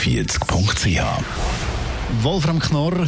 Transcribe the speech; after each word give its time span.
www.im43.ch 0.00 1.24
Wolfram 2.22 2.58
Knorr, 2.58 3.04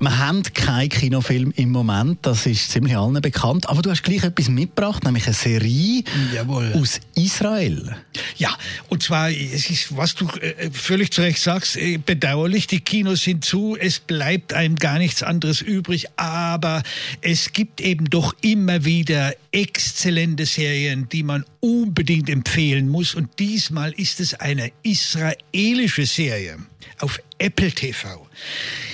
wir 0.00 0.18
haben 0.18 0.42
keinen 0.42 0.88
Kinofilm 0.88 1.52
im 1.56 1.70
Moment, 1.70 2.18
das 2.22 2.46
ist 2.46 2.70
ziemlich 2.70 2.96
allen 2.96 3.20
bekannt. 3.20 3.68
Aber 3.68 3.82
du 3.82 3.90
hast 3.90 4.02
gleich 4.02 4.22
etwas 4.22 4.48
mitgebracht, 4.48 5.04
nämlich 5.04 5.26
eine 5.26 5.34
Serie 5.34 6.04
Jawohl. 6.32 6.72
aus 6.74 7.00
Israel. 7.14 7.96
Ja, 8.36 8.56
und 8.88 9.02
zwar, 9.02 9.30
es 9.30 9.68
ist, 9.70 9.96
was 9.96 10.14
du 10.14 10.26
äh, 10.40 10.70
völlig 10.70 11.10
zu 11.10 11.22
Recht 11.22 11.40
sagst, 11.40 11.76
äh, 11.76 11.98
bedauerlich, 11.98 12.66
die 12.68 12.80
Kinos 12.80 13.22
sind 13.22 13.44
zu, 13.44 13.76
es 13.78 13.98
bleibt 13.98 14.52
einem 14.52 14.76
gar 14.76 14.98
nichts 14.98 15.22
anderes 15.22 15.62
übrig, 15.62 16.06
aber 16.16 16.82
es 17.20 17.52
gibt 17.52 17.80
eben 17.80 18.04
doch 18.08 18.34
immer 18.40 18.84
wieder 18.84 19.34
exzellente 19.50 20.46
Serien, 20.46 21.08
die 21.08 21.22
man 21.22 21.44
unbedingt 21.60 22.30
empfehlen 22.30 22.88
muss. 22.88 23.14
Und 23.14 23.38
diesmal 23.38 23.92
ist 23.92 24.20
es 24.20 24.34
eine 24.34 24.70
israelische 24.82 26.06
Serie 26.06 26.58
auf 27.00 27.20
Apple 27.38 27.72
TV. 27.72 28.26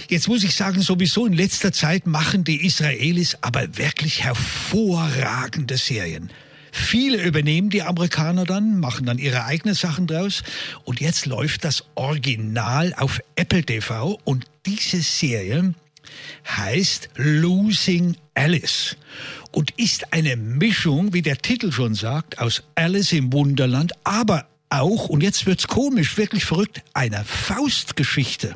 Jetzt 0.09 0.29
muss 0.29 0.45
ich 0.45 0.55
sagen, 0.55 0.81
sowieso 0.81 1.27
in 1.27 1.33
letzter 1.33 1.73
Zeit 1.73 2.07
machen 2.07 2.45
die 2.45 2.65
Israelis 2.65 3.37
aber 3.41 3.77
wirklich 3.77 4.23
hervorragende 4.23 5.77
Serien. 5.77 6.31
Viele 6.73 7.23
übernehmen 7.23 7.71
die 7.71 7.83
Amerikaner 7.83 8.45
dann, 8.45 8.81
machen 8.81 9.07
dann 9.07 9.19
ihre 9.19 9.45
eigenen 9.45 9.77
Sachen 9.77 10.09
draus. 10.09 10.43
Und 10.85 11.01
jetzt 11.01 11.25
läuft 11.27 11.65
das 11.65 11.85
Original 11.95 12.93
auf 12.97 13.21
Apple 13.37 13.63
TV. 13.63 14.19
Und 14.25 14.47
diese 14.67 15.01
Serie 15.01 15.75
heißt 16.49 17.11
Losing 17.15 18.17
Alice 18.35 18.97
und 19.53 19.71
ist 19.77 20.13
eine 20.13 20.37
Mischung, 20.37 21.13
wie 21.13 21.23
der 21.23 21.39
Titel 21.39 21.71
schon 21.71 21.95
sagt, 21.95 22.41
aus 22.41 22.65
Alice 22.75 23.13
im 23.13 23.33
Wunderland, 23.33 23.93
aber 24.03 24.49
auch, 24.69 25.09
und 25.09 25.23
jetzt 25.23 25.47
wird's 25.47 25.69
komisch, 25.69 26.17
wirklich 26.17 26.45
verrückt, 26.45 26.83
einer 26.93 27.25
Faustgeschichte. 27.25 28.55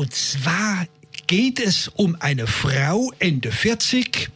Und 0.00 0.14
zwar 0.14 0.86
geht 1.26 1.60
es 1.60 1.88
um 1.88 2.16
eine 2.20 2.46
Frau 2.46 3.12
Ende 3.18 3.52
40, 3.52 4.30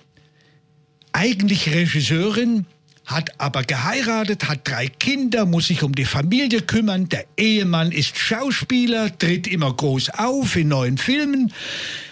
eigentlich 1.13 1.73
Regisseurin, 1.75 2.67
hat 3.07 3.41
aber 3.41 3.63
geheiratet, 3.63 4.47
hat 4.47 4.69
drei 4.69 4.89
Kinder, 4.89 5.47
muss 5.47 5.69
sich 5.69 5.83
um 5.83 5.95
die 5.95 6.05
Familie 6.05 6.61
kümmern. 6.61 7.09
Der 7.09 7.25
Ehemann 7.39 7.93
ist 7.93 8.19
Schauspieler, 8.19 9.17
tritt 9.17 9.47
immer 9.47 9.73
groß 9.73 10.11
auf 10.11 10.55
in 10.55 10.69
neuen 10.69 10.99
Filmen. 10.99 11.51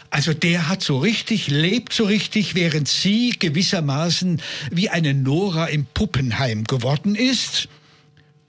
Also 0.08 0.32
der 0.32 0.70
hat 0.70 0.82
so 0.82 0.96
richtig, 0.96 1.48
lebt 1.48 1.92
so 1.92 2.04
richtig, 2.04 2.54
während 2.54 2.88
sie 2.88 3.34
gewissermaßen 3.38 4.40
wie 4.70 4.88
eine 4.88 5.12
Nora 5.12 5.66
im 5.66 5.84
Puppenheim 5.84 6.64
geworden 6.64 7.14
ist. 7.14 7.68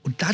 Und 0.02 0.22
da 0.22 0.30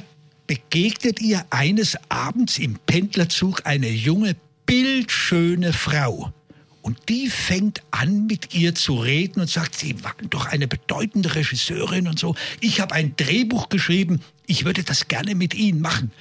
begegnet 0.47 1.21
ihr 1.21 1.45
eines 1.51 1.99
Abends 2.09 2.57
im 2.59 2.79
Pendlerzug 2.87 3.63
eine 3.67 3.89
junge 3.89 4.37
bildschöne 4.71 5.73
Frau. 5.73 6.33
Und 6.81 7.09
die 7.09 7.29
fängt 7.29 7.83
an, 7.91 8.27
mit 8.27 8.55
ihr 8.55 8.73
zu 8.77 8.95
reden 9.01 9.41
und 9.41 9.51
sagt, 9.51 9.75
Sie 9.75 10.05
waren 10.05 10.31
doch 10.31 10.47
eine 10.47 10.69
bedeutende 10.69 11.35
Regisseurin 11.35 12.07
und 12.07 12.21
so. 12.21 12.37
Ich 12.61 12.81
habe 12.81 12.95
ein 12.95 13.17
Drehbuch 13.17 13.69
geschrieben, 13.69 14.21
ich 14.47 14.65
würde 14.65 14.85
das 14.85 15.09
gerne 15.09 15.35
mit 15.35 15.55
Ihnen 15.55 15.81
machen. 15.81 16.13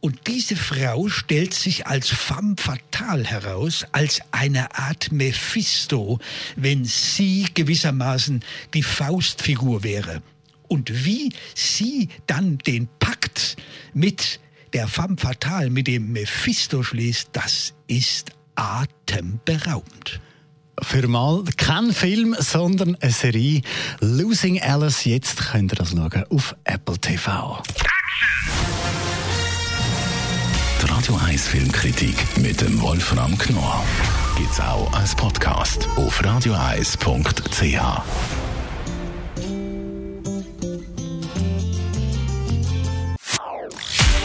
Und 0.00 0.28
diese 0.28 0.54
Frau 0.54 1.08
stellt 1.08 1.54
sich 1.54 1.88
als 1.88 2.08
femme 2.08 2.54
fatale 2.56 3.24
heraus, 3.24 3.84
als 3.90 4.20
eine 4.30 4.78
Art 4.78 5.10
Mephisto, 5.10 6.20
wenn 6.54 6.84
sie 6.84 7.46
gewissermaßen 7.52 8.44
die 8.74 8.84
Faustfigur 8.84 9.82
wäre. 9.82 10.22
Und 10.68 11.04
wie 11.04 11.32
sie 11.56 12.10
dann 12.28 12.58
den 12.58 12.88
Pakt 13.00 13.56
mit 13.92 14.38
der 14.74 14.88
femme 14.88 15.16
fatale 15.16 15.70
mit 15.70 15.86
dem 15.86 16.12
Mephisto 16.12 16.82
schließt, 16.82 17.30
das 17.32 17.74
ist 17.86 18.32
atemberaubend. 18.54 20.20
Für 20.82 21.08
mal 21.08 21.44
kein 21.56 21.92
Film, 21.92 22.36
sondern 22.38 22.96
eine 23.00 23.10
Serie. 23.10 23.62
Losing 24.00 24.60
Alice. 24.60 25.04
Jetzt 25.04 25.50
könnt 25.50 25.72
ihr 25.72 25.76
das 25.76 25.90
schauen 25.90 26.24
auf 26.30 26.54
Apple 26.64 26.98
TV. 26.98 27.62
Die 30.80 30.86
Radio 30.86 31.16
1 31.16 31.48
Filmkritik 31.48 32.14
mit 32.38 32.60
dem 32.60 32.80
Wolfram 32.80 33.36
Knorr 33.38 33.84
gibt's 34.36 34.60
auch 34.60 34.92
als 34.92 35.16
Podcast 35.16 35.88
auf 35.96 36.22
radio1.ch. 36.22 38.47